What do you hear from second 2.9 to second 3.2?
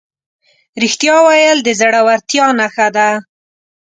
ده.